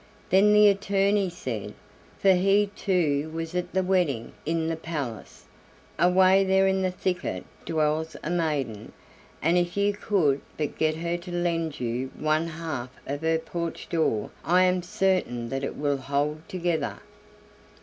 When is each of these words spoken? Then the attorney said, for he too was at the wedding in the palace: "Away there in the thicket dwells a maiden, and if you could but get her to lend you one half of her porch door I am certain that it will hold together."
Then 0.31 0.51
the 0.51 0.67
attorney 0.67 1.29
said, 1.29 1.75
for 2.17 2.31
he 2.33 2.71
too 2.75 3.29
was 3.35 3.53
at 3.53 3.71
the 3.71 3.83
wedding 3.83 4.33
in 4.47 4.65
the 4.65 4.75
palace: 4.75 5.45
"Away 5.99 6.43
there 6.43 6.65
in 6.65 6.81
the 6.81 6.89
thicket 6.89 7.45
dwells 7.67 8.15
a 8.23 8.31
maiden, 8.31 8.93
and 9.43 9.59
if 9.59 9.77
you 9.77 9.93
could 9.93 10.41
but 10.57 10.79
get 10.79 10.95
her 10.95 11.17
to 11.17 11.31
lend 11.31 11.79
you 11.79 12.09
one 12.17 12.47
half 12.47 12.89
of 13.05 13.21
her 13.21 13.37
porch 13.37 13.89
door 13.89 14.31
I 14.43 14.63
am 14.63 14.81
certain 14.81 15.49
that 15.49 15.63
it 15.63 15.75
will 15.77 15.97
hold 15.97 16.49
together." 16.49 16.97